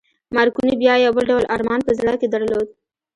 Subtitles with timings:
[0.35, 2.67] مارکوني بیا یو بل ډول ارمان په زړه کې درلود